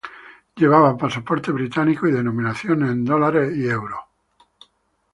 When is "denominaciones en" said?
2.11-3.05